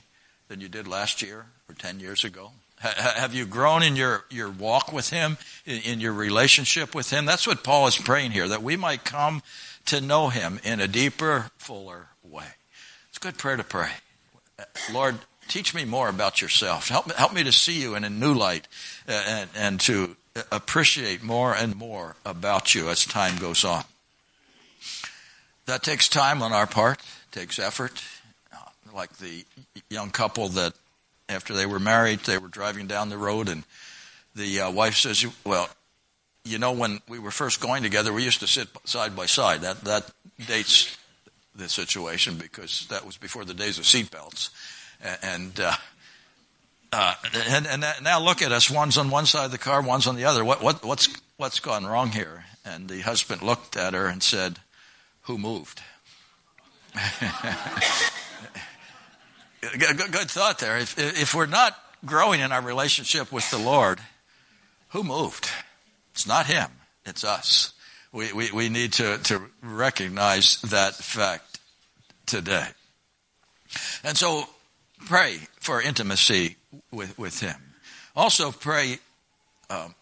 [0.48, 2.52] than you did last year or 10 years ago?
[2.78, 7.26] Have you grown in your, your walk with Him, in, in your relationship with Him?
[7.26, 9.42] That's what Paul is praying here, that we might come
[9.86, 12.46] to know Him in a deeper, fuller way.
[13.08, 13.90] It's a good prayer to pray.
[14.92, 16.88] Lord, teach me more about yourself.
[16.88, 18.68] Help me, help me to see you in a new light
[19.08, 20.16] uh, and, and to
[20.52, 23.84] appreciate more and more about you as time goes on.
[25.66, 27.00] That takes time on our part,
[27.32, 28.02] takes effort.
[28.52, 28.58] Uh,
[28.94, 29.44] like the
[29.88, 30.72] young couple that
[31.28, 33.64] after they were married, they were driving down the road and
[34.34, 35.68] the uh, wife says, well,
[36.44, 39.62] you know, when we were first going together, we used to sit side by side.
[39.62, 40.10] That, that
[40.46, 40.96] dates
[41.54, 44.50] the situation because that was before the days of seatbelts.
[45.22, 45.74] And, uh,
[46.92, 47.14] uh,
[47.48, 48.70] and, and now look at us.
[48.70, 50.44] One's on one side of the car, one's on the other.
[50.44, 52.44] What, what, what's, what's gone wrong here?
[52.64, 54.58] And the husband looked at her and said,
[55.22, 55.80] Who moved?
[59.78, 60.78] good, thought there.
[60.78, 64.00] If, if we're not growing in our relationship with the Lord,
[64.90, 65.48] who moved?
[66.12, 66.68] It's not Him,
[67.06, 67.72] it's us.
[68.12, 71.60] We, we, we need to, to recognize that fact
[72.26, 72.66] today.
[74.02, 74.48] And so
[75.06, 76.56] pray for intimacy
[76.90, 77.56] with, with Him.
[78.16, 78.98] Also, pray
[79.68, 79.94] um,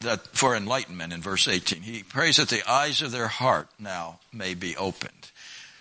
[0.00, 1.82] that for enlightenment in verse 18.
[1.82, 5.30] He prays that the eyes of their heart now may be opened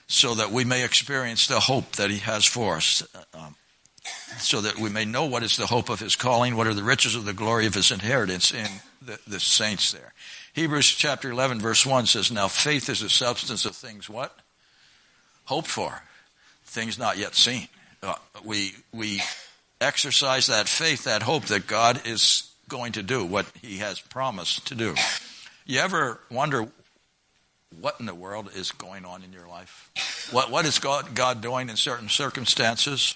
[0.08, 3.06] so that we may experience the hope that He has for us.
[3.14, 3.56] Uh, um,
[4.38, 6.84] so that we may know what is the hope of his calling, what are the
[6.84, 8.68] riches of the glory of his inheritance in
[9.02, 10.14] the, the saints there.
[10.54, 14.38] Hebrews chapter 11 verse 1 says, Now faith is the substance of things what?
[15.46, 16.04] Hoped for
[16.66, 17.68] things not yet seen.
[18.02, 19.22] Uh, we, we
[19.80, 24.68] exercise that faith, that hope that God is going to do what he has promised
[24.68, 24.96] to do.
[25.66, 26.68] You ever wonder
[27.80, 29.90] what in the world is going on in your life?
[30.32, 33.16] What, what is God, God doing in certain circumstances?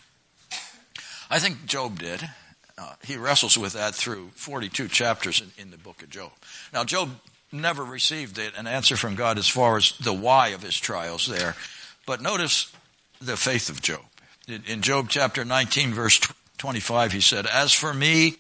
[1.29, 2.27] I think Job did.
[2.77, 6.31] Uh, he wrestles with that through 42 chapters in, in the book of Job.
[6.73, 7.09] Now, Job
[7.51, 11.55] never received an answer from God as far as the why of his trials there.
[12.05, 12.71] But notice
[13.19, 14.01] the faith of Job.
[14.47, 16.19] In Job chapter 19, verse
[16.57, 18.35] 25, he said, As for me,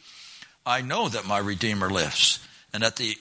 [0.65, 3.17] I know that my Redeemer lives, and at the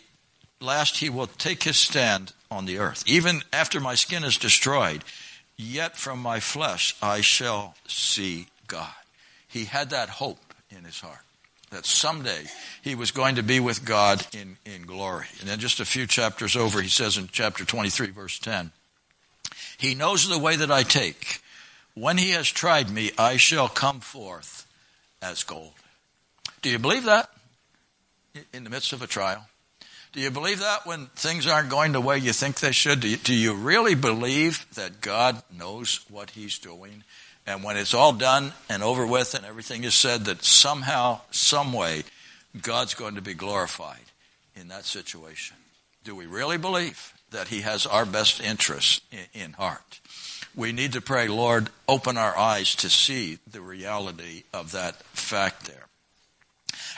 [0.61, 3.03] last he will take his stand on the earth.
[3.07, 5.03] Even after my skin is destroyed,
[5.57, 8.93] yet from my flesh I shall see God.
[9.49, 11.19] He had that hope in his heart
[11.71, 12.45] that someday
[12.83, 15.27] he was going to be with God in, in glory.
[15.41, 18.71] And then just a few chapters over, he says in chapter 23, verse 10,
[19.79, 21.41] He knows the way that I take
[21.95, 24.67] when he has tried me, I shall come forth
[25.23, 25.73] as gold.
[26.63, 27.31] Do you believe that?
[28.53, 29.47] in the midst of a trial?
[30.13, 33.01] Do you believe that when things aren't going the way you think they should?
[33.01, 37.05] Do you, do you really believe that God knows what He's doing?
[37.47, 41.73] And when it's all done and over with and everything is said, that somehow, some
[41.73, 42.03] way,
[42.61, 44.05] God's going to be glorified
[44.55, 45.57] in that situation?
[46.03, 50.01] Do we really believe that He has our best interests in, in heart?
[50.55, 55.67] We need to pray, Lord, open our eyes to see the reality of that fact
[55.67, 55.87] there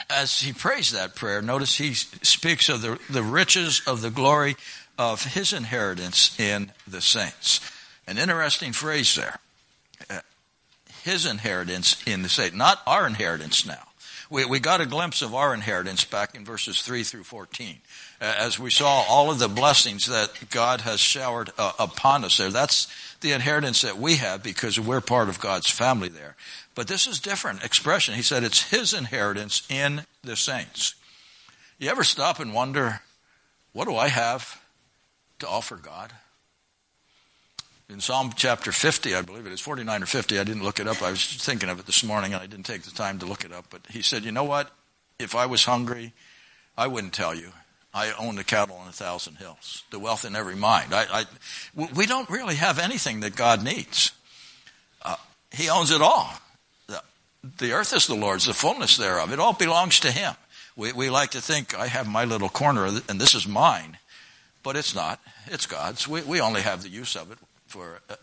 [0.09, 4.55] as he prays that prayer, notice he speaks of the, the riches of the glory
[4.97, 7.61] of his inheritance in the saints.
[8.07, 9.39] An interesting phrase there.
[11.03, 13.89] His inheritance in the saints, not our inheritance now.
[14.29, 17.77] We, we got a glimpse of our inheritance back in verses 3 through 14.
[18.21, 22.37] Uh, as we saw all of the blessings that God has showered uh, upon us
[22.37, 22.51] there.
[22.51, 22.87] That's
[23.21, 26.35] the inheritance that we have because we're part of God's family there.
[26.75, 28.13] But this is different expression.
[28.13, 30.93] He said it's his inheritance in the saints.
[31.79, 33.01] You ever stop and wonder,
[33.73, 34.61] what do I have
[35.39, 36.13] to offer God?
[37.89, 40.87] In Psalm chapter 50, I believe it is 49 or 50, I didn't look it
[40.87, 41.01] up.
[41.01, 43.43] I was thinking of it this morning and I didn't take the time to look
[43.43, 43.65] it up.
[43.69, 44.69] But he said, you know what?
[45.17, 46.13] If I was hungry,
[46.77, 47.49] I wouldn't tell you.
[47.91, 50.93] I own the cattle on a thousand hills, the wealth in every mind.
[50.93, 51.25] I, I,
[51.95, 54.11] we don't really have anything that God needs.
[55.01, 55.15] Uh,
[55.51, 56.31] he owns it all
[57.57, 59.31] the earth is the Lord's, the fullness thereof.
[59.31, 60.33] It all belongs to Him.
[60.75, 63.97] We, we like to think, I have my little corner and this is mine.
[64.61, 65.21] But it's not.
[65.47, 66.07] It's God's.
[66.07, 67.37] We, we only have the use of it
[67.69, 68.15] for uh,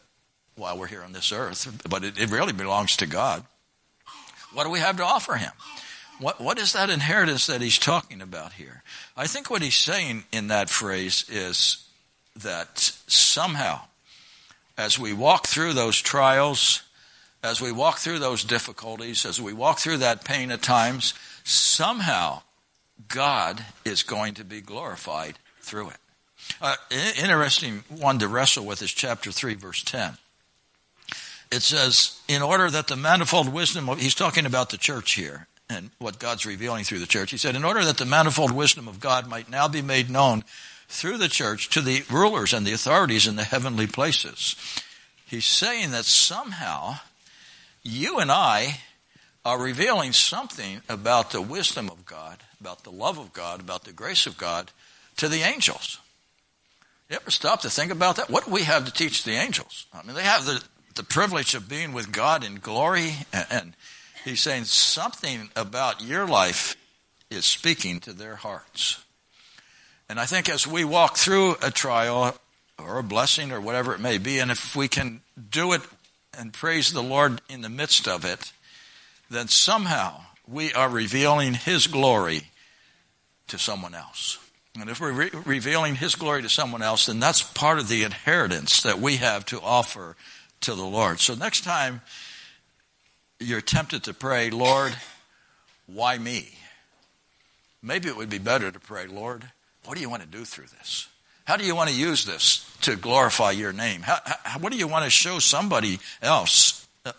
[0.56, 1.82] while we're here on this earth.
[1.88, 3.44] But it, it really belongs to God.
[4.52, 5.52] What do we have to offer Him?
[6.18, 8.82] What, what is that inheritance that He's talking about here?
[9.16, 11.86] I think what He's saying in that phrase is
[12.34, 13.82] that somehow,
[14.76, 16.82] as we walk through those trials,
[17.42, 22.42] as we walk through those difficulties, as we walk through that pain at times, somehow
[23.08, 25.98] God is going to be glorified through it.
[26.60, 30.16] Uh, interesting one to wrestle with is chapter 3, verse 10.
[31.50, 35.46] It says, in order that the manifold wisdom of, he's talking about the church here
[35.68, 37.30] and what God's revealing through the church.
[37.30, 40.44] He said, in order that the manifold wisdom of God might now be made known
[40.88, 44.56] through the church to the rulers and the authorities in the heavenly places.
[45.24, 46.98] He's saying that somehow
[47.82, 48.80] you and I
[49.44, 53.92] are revealing something about the wisdom of God, about the love of God, about the
[53.92, 54.70] grace of God
[55.16, 56.00] to the angels.
[57.08, 58.30] You ever stop to think about that?
[58.30, 59.86] What do we have to teach the angels?
[59.92, 60.62] I mean, they have the,
[60.96, 63.76] the privilege of being with God in glory, and, and
[64.24, 66.76] he's saying something about your life
[67.30, 69.04] is speaking to their hearts.
[70.08, 72.36] And I think as we walk through a trial
[72.78, 75.82] or a blessing or whatever it may be, and if we can do it
[76.36, 78.52] and praise the Lord in the midst of it,
[79.30, 82.48] then somehow we are revealing His glory
[83.46, 84.38] to someone else.
[84.80, 88.04] And if we're re- revealing His glory to someone else, then that's part of the
[88.04, 90.16] inheritance that we have to offer
[90.62, 91.20] to the Lord.
[91.20, 92.02] So next time
[93.40, 94.94] you're tempted to pray, Lord,
[95.86, 96.58] why me?
[97.82, 99.44] Maybe it would be better to pray, Lord,
[99.84, 101.08] what do you want to do through this?
[101.44, 104.02] How do you want to use this to glorify your name?
[104.02, 107.12] How, how, what do you want to show somebody else uh,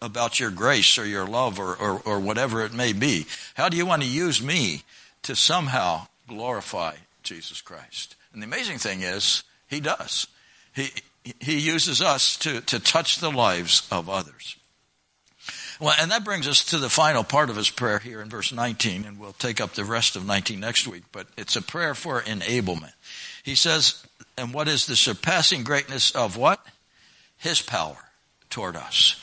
[0.00, 3.26] about your grace or your love or, or, or whatever it may be?
[3.54, 4.84] How do you want to use me
[5.24, 8.16] to somehow glorify Jesus Christ?
[8.32, 10.26] And the amazing thing is, He does.
[10.74, 10.90] He,
[11.40, 14.56] he uses us to, to touch the lives of others.
[15.80, 18.52] Well, and that brings us to the final part of his prayer here in verse
[18.52, 21.94] 19, and we'll take up the rest of 19 next week, but it's a prayer
[21.94, 22.92] for enablement.
[23.42, 24.02] He says,
[24.38, 26.64] and what is the surpassing greatness of what?
[27.36, 27.96] His power
[28.48, 29.16] toward us.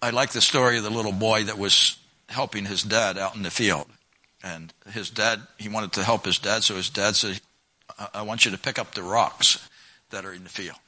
[0.00, 3.42] I like the story of the little boy that was helping his dad out in
[3.42, 3.86] the field.
[4.42, 7.40] And his dad, he wanted to help his dad, so his dad said,
[8.14, 9.68] I want you to pick up the rocks
[10.10, 10.78] that are in the field.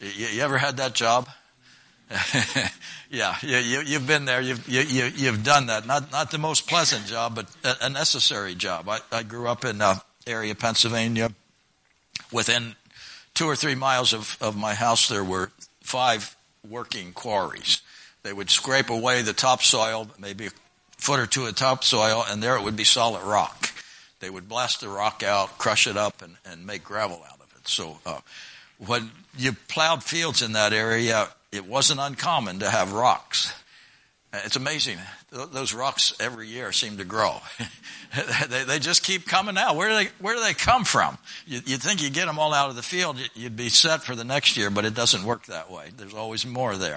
[0.00, 1.28] You, you ever had that job?
[3.10, 4.40] yeah, you, you, have been there.
[4.40, 5.86] You've, you, you, have done that.
[5.86, 8.88] Not, not the most pleasant job, but a, a necessary job.
[8.88, 11.30] I, I grew up in uh, area, of Pennsylvania.
[12.32, 12.74] Within
[13.34, 15.52] two or three miles of, of my house, there were
[15.82, 16.36] five
[16.68, 17.80] working quarries.
[18.22, 20.48] They would scrape away the topsoil, maybe
[21.00, 23.70] foot or two of topsoil, and there it would be solid rock.
[24.20, 27.50] They would blast the rock out, crush it up, and, and make gravel out of
[27.56, 27.66] it.
[27.66, 28.20] So uh,
[28.78, 33.52] when you plowed fields in that area, it wasn't uncommon to have rocks.
[34.32, 34.98] It's amazing.
[35.32, 37.38] Those rocks every year seem to grow.
[38.48, 39.74] they, they, just keep coming out.
[39.74, 41.18] Where do they, where do they come from?
[41.46, 44.14] You, would think you get them all out of the field, you'd be set for
[44.14, 45.90] the next year, but it doesn't work that way.
[45.96, 46.96] There's always more there.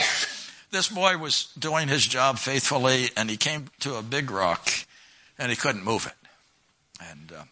[0.74, 4.72] This boy was doing his job faithfully, and he came to a big rock,
[5.38, 7.08] and he couldn't move it.
[7.12, 7.44] And uh,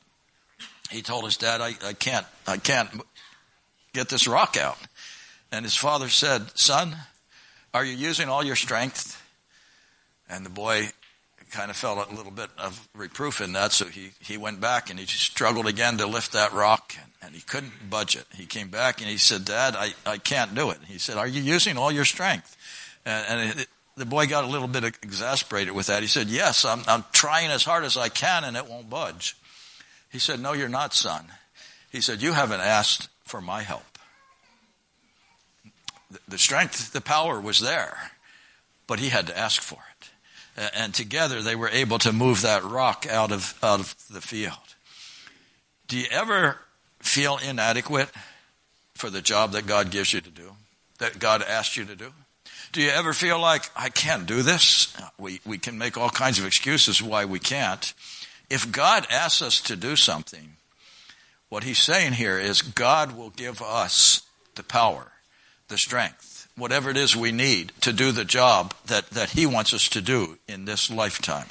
[0.90, 2.90] he told his dad, I, I can't, I can't
[3.94, 4.80] get this rock out.
[5.52, 6.96] And his father said, Son,
[7.76, 9.22] are you using all your strength?
[10.28, 10.88] And the boy
[11.52, 14.90] kind of felt a little bit of reproof in that, so he, he went back
[14.90, 18.26] and he struggled again to lift that rock, and, and he couldn't budge it.
[18.34, 20.80] He came back and he said, Dad, I, I can't do it.
[20.88, 22.58] He said, Are you using all your strength?
[23.06, 26.02] And, and it, the boy got a little bit exasperated with that.
[26.02, 29.36] He said, Yes, I'm, I'm trying as hard as I can and it won't budge.
[30.12, 31.26] He said, No, you're not, son.
[31.92, 33.84] He said, You haven't asked for my help.
[36.28, 38.12] The strength, the power was there,
[38.88, 40.72] but he had to ask for it.
[40.76, 44.76] And together they were able to move that rock out of, out of the field.
[45.88, 46.60] Do you ever
[47.00, 48.10] feel inadequate
[48.94, 50.52] for the job that God gives you to do,
[51.00, 52.12] that God asked you to do?
[52.72, 54.96] Do you ever feel like, I can't do this?
[55.18, 57.94] We, we can make all kinds of excuses why we can't.
[58.50, 60.56] If God asks us to do something,
[61.50, 64.22] what he's saying here is God will give us
[64.56, 65.12] the power,
[65.68, 69.74] the strength, whatever it is we need to do the job that, that he wants
[69.74, 71.48] us to do in this lifetime.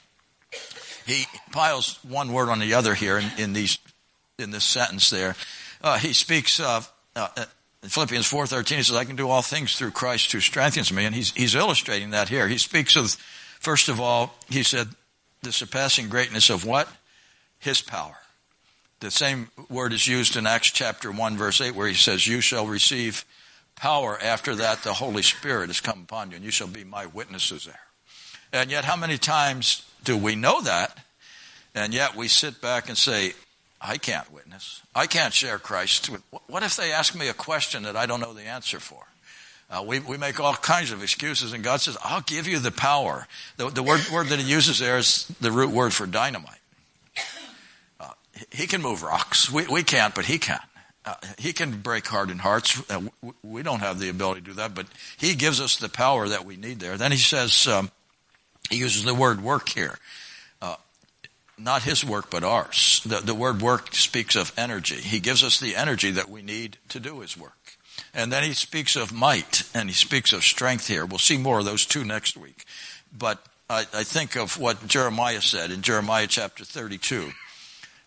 [1.06, 3.78] He piles one word on the other here in, in these
[4.38, 5.37] in this sentence there.
[5.83, 7.28] Uh, he speaks of uh,
[7.82, 11.06] in Philippians 4.13, he says, I can do all things through Christ who strengthens me.
[11.06, 12.46] And he's, he's illustrating that here.
[12.46, 13.12] He speaks of,
[13.58, 14.88] first of all, he said,
[15.42, 16.88] the surpassing greatness of what?
[17.58, 18.16] His power.
[19.00, 22.42] The same word is used in Acts chapter 1 verse 8 where he says, you
[22.42, 23.24] shall receive
[23.74, 27.06] power after that the Holy Spirit has come upon you and you shall be my
[27.06, 27.80] witnesses there.
[28.52, 30.98] And yet how many times do we know that?
[31.74, 33.32] And yet we sit back and say,
[33.80, 34.82] I can't witness.
[34.94, 36.10] I can't share Christ.
[36.48, 39.04] What if they ask me a question that I don't know the answer for?
[39.70, 42.72] Uh, we, we make all kinds of excuses, and God says, I'll give you the
[42.72, 43.28] power.
[43.56, 46.58] The, the word, word that he uses there is the root word for dynamite.
[48.00, 48.10] Uh,
[48.50, 49.48] he can move rocks.
[49.50, 50.60] We, we can't, but he can.
[51.04, 52.82] Uh, he can break hardened hearts.
[52.90, 53.02] Uh,
[53.42, 56.44] we don't have the ability to do that, but he gives us the power that
[56.44, 56.98] we need there.
[56.98, 57.90] Then he says, um,
[58.68, 59.98] he uses the word work here.
[61.62, 63.02] Not his work, but ours.
[63.04, 64.96] The, the word work speaks of energy.
[64.96, 67.76] He gives us the energy that we need to do his work.
[68.14, 71.04] And then he speaks of might and he speaks of strength here.
[71.04, 72.64] We'll see more of those two next week.
[73.16, 77.30] But I, I think of what Jeremiah said in Jeremiah chapter 32.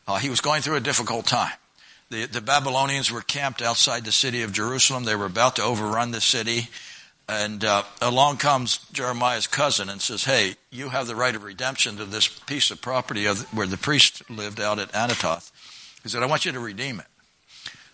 [0.08, 1.54] Uh, he was going through a difficult time.
[2.10, 5.04] The, the Babylonians were camped outside the city of Jerusalem.
[5.04, 6.70] They were about to overrun the city.
[7.28, 11.98] And uh, along comes Jeremiah's cousin and says, Hey, you have the right of redemption
[11.98, 15.52] to this piece of property of, where the priest lived out at Anathoth.
[16.04, 17.06] He said, I want you to redeem it.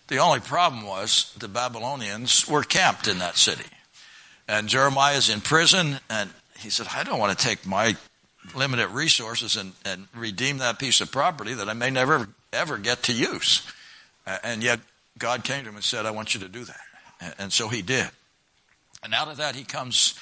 [0.08, 3.70] The only problem was the Babylonians were camped in that city.
[4.48, 7.96] And Jeremiah's in prison, and he said, I don't want to take my
[8.56, 13.04] limited resources and, and redeem that piece of property that I may never ever get
[13.04, 13.62] to use.
[14.42, 14.80] And yet
[15.18, 17.34] God came to him and said, I want you to do that.
[17.38, 18.08] And so he did.
[19.02, 20.14] And out of that, he comes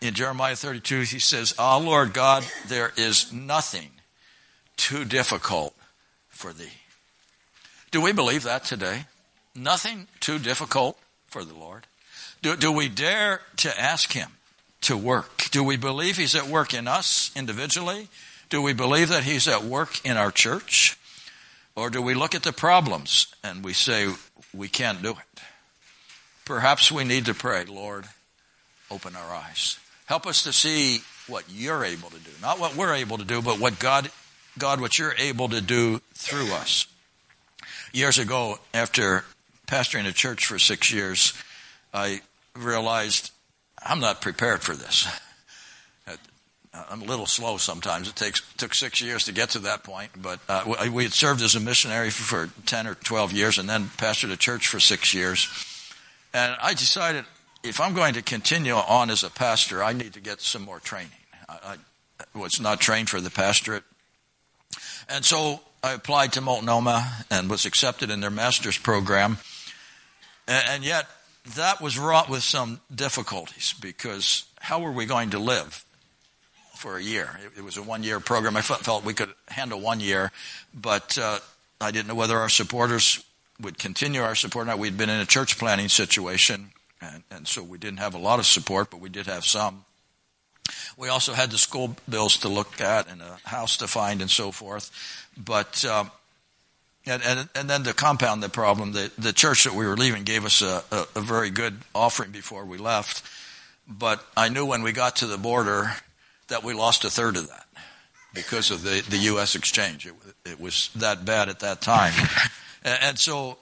[0.00, 3.90] in Jeremiah 32, he says, Ah, oh, Lord God, there is nothing
[4.76, 5.74] too difficult
[6.28, 6.72] for thee.
[7.92, 9.04] Do we believe that today?
[9.54, 11.86] Nothing too difficult for the Lord.
[12.40, 14.30] Do, do we dare to ask Him
[14.82, 15.44] to work?
[15.50, 18.08] Do we believe He's at work in us individually?
[18.48, 20.98] Do we believe that He's at work in our church?
[21.76, 24.08] Or do we look at the problems and we say,
[24.52, 25.31] we can't do it?
[26.44, 28.06] Perhaps we need to pray, Lord,
[28.90, 29.78] open our eyes.
[30.06, 32.30] Help us to see what you're able to do.
[32.40, 34.10] Not what we're able to do, but what God,
[34.58, 36.86] God, what you're able to do through us.
[37.92, 39.24] Years ago, after
[39.66, 41.32] pastoring a church for six years,
[41.94, 42.22] I
[42.54, 43.30] realized
[43.84, 45.06] I'm not prepared for this.
[46.74, 48.08] I'm a little slow sometimes.
[48.08, 51.42] It takes took six years to get to that point, but uh, we had served
[51.42, 55.12] as a missionary for, ten or twelve years, and then pastored a church for six
[55.12, 55.48] years.
[56.34, 57.24] And I decided
[57.62, 60.80] if I'm going to continue on as a pastor, I need to get some more
[60.80, 61.10] training.
[61.48, 61.76] I,
[62.20, 63.84] I was not trained for the pastorate,
[65.08, 69.38] and so I applied to Multnomah and was accepted in their master's program.
[70.46, 71.06] And, and yet,
[71.56, 75.84] that was wrought with some difficulties because how were we going to live
[76.76, 77.38] for a year?
[77.44, 78.56] It, it was a one year program.
[78.56, 80.30] I felt we could handle one year,
[80.72, 81.40] but uh,
[81.80, 83.24] I didn't know whether our supporters
[83.62, 84.66] would continue our support.
[84.66, 88.18] Now, we'd been in a church planning situation, and, and so we didn't have a
[88.18, 89.84] lot of support, but we did have some.
[90.96, 94.30] We also had the school bills to look at and a house to find and
[94.30, 94.90] so forth.
[95.36, 96.10] But um,
[97.04, 100.22] and, and, and then to compound the problem, the, the church that we were leaving
[100.22, 103.28] gave us a, a, a very good offering before we left.
[103.88, 105.90] But I knew when we got to the border
[106.48, 107.66] that we lost a third of that.
[108.34, 109.54] because of the, the U.S.
[109.54, 110.06] exchange.
[110.06, 112.12] It, it was that bad at that time.
[112.84, 113.58] And so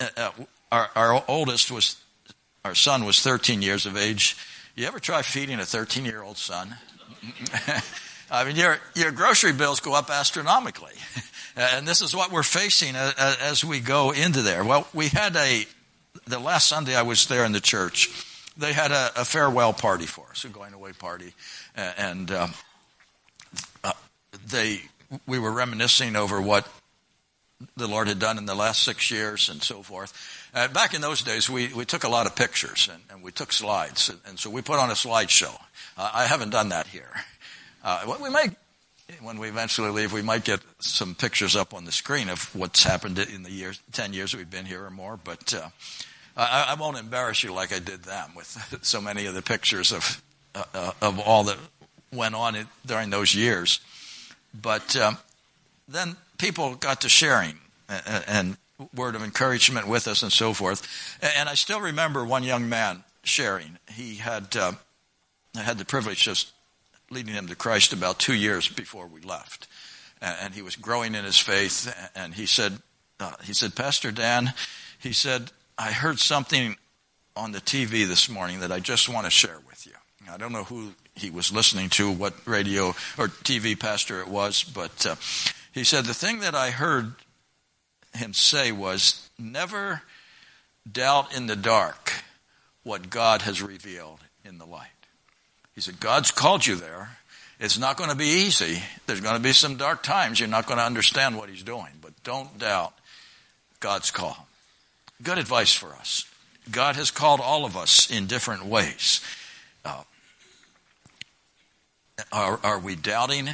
[0.00, 0.30] uh, uh,
[0.70, 1.96] our, our oldest was,
[2.64, 4.36] our son was 13 years of age.
[4.74, 6.76] You ever try feeding a 13 year old son?
[8.30, 10.94] I mean, your, your grocery bills go up astronomically.
[11.56, 14.64] and this is what we're facing as we go into there.
[14.64, 15.66] Well, we had a,
[16.26, 18.08] the last Sunday I was there in the church,
[18.56, 21.34] they had a, a farewell party for us, a going away party.
[21.76, 22.54] And um,
[23.84, 23.92] uh,
[24.46, 24.80] they,
[25.26, 26.66] we were reminiscing over what
[27.76, 30.12] the Lord had done in the last six years and so forth.
[30.54, 33.32] Uh, back in those days, we, we took a lot of pictures and, and we
[33.32, 34.08] took slides.
[34.08, 35.54] And, and, so we put on a slideshow.
[35.96, 37.10] Uh, I haven't done that here.
[37.84, 38.50] Uh, we may,
[39.20, 42.84] when we eventually leave, we might get some pictures up on the screen of what's
[42.84, 45.18] happened in the years, 10 years we've been here or more.
[45.22, 45.68] But uh,
[46.36, 49.92] I, I, won't embarrass you like I did them with so many of the pictures
[49.92, 50.22] of,
[50.54, 51.58] uh of all that
[52.12, 53.80] went on during those years.
[54.54, 55.18] But um,
[55.88, 57.54] then people got to sharing
[57.88, 58.56] and, and
[58.96, 60.82] word of encouragement with us and so forth.
[61.22, 63.78] And I still remember one young man sharing.
[63.88, 64.72] He had uh,
[65.54, 66.44] had the privilege of
[67.10, 69.68] leading him to Christ about two years before we left.
[70.20, 71.94] And he was growing in his faith.
[72.16, 72.78] And he said,
[73.20, 74.52] uh, he said, Pastor Dan,
[74.98, 76.76] he said, I heard something
[77.36, 79.92] on the TV this morning that I just want to share with you.
[80.28, 82.88] I don't know who he was listening to, what radio
[83.18, 85.16] or TV pastor it was, but uh,
[85.72, 87.12] he said, the thing that I heard
[88.14, 90.02] him say was, never
[90.90, 92.12] doubt in the dark
[92.82, 94.88] what God has revealed in the light.
[95.74, 97.16] He said, God's called you there.
[97.58, 98.82] It's not going to be easy.
[99.06, 100.40] There's going to be some dark times.
[100.40, 102.92] You're not going to understand what He's doing, but don't doubt
[103.80, 104.48] God's call.
[105.22, 106.24] Good advice for us.
[106.70, 109.20] God has called all of us in different ways.
[109.84, 110.02] Uh,
[112.32, 113.48] are, are we doubting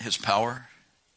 [0.00, 0.68] His power?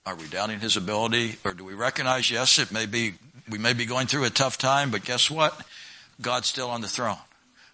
[0.05, 1.37] Are we doubting His ability?
[1.45, 3.13] Or do we recognize, yes, it may be,
[3.49, 5.59] we may be going through a tough time, but guess what?
[6.21, 7.17] God's still on the throne.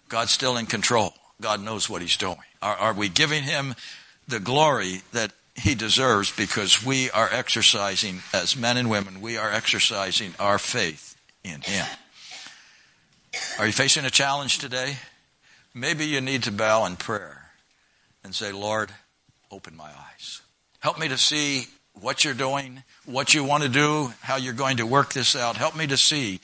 [0.08, 1.14] God's still in control.
[1.40, 2.38] God knows what He's doing?
[2.60, 3.74] Are, are we giving Him
[4.26, 9.50] the glory that He deserves because we are exercising, as men and women, we are
[9.50, 11.86] exercising our faith in Him?
[13.58, 14.96] Are you facing a challenge today?
[15.74, 17.50] Maybe you need to bow in prayer
[18.24, 18.90] and say, Lord,
[19.50, 20.40] open my eyes.
[20.80, 21.66] Help me to see
[22.00, 25.56] what you're doing, what you want to do, how you're going to work this out.
[25.56, 26.40] Help me to see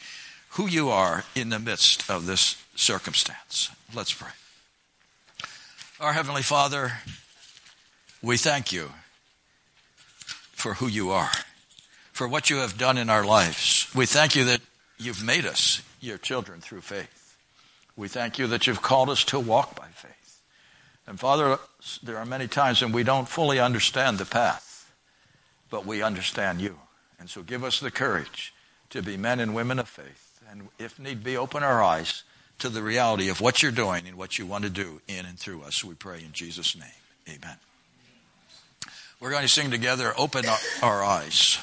[0.51, 3.71] who you are in the midst of this circumstance.
[3.95, 4.31] Let's pray.
[6.01, 6.93] Our Heavenly Father,
[8.23, 8.91] we thank you
[10.53, 11.31] for who you are,
[12.13, 13.89] for what you have done in our lives.
[13.95, 14.61] We thank you that
[14.99, 17.37] you've made us your children through faith.
[17.97, 20.24] We thank you that you've called us to walk by faith.
[21.07, 21.59] And Father,
[22.03, 24.93] there are many times when we don't fully understand the path,
[25.71, 26.79] but we understand you.
[27.19, 28.55] And so give us the courage
[28.91, 30.41] to be men and women of faith.
[30.51, 32.23] And if need be, open our eyes
[32.59, 35.39] to the reality of what you're doing and what you want to do in and
[35.39, 35.85] through us.
[35.85, 36.89] We pray in Jesus' name.
[37.29, 37.57] Amen.
[39.21, 40.45] We're going to sing together, Open
[40.83, 41.59] Our Eyes.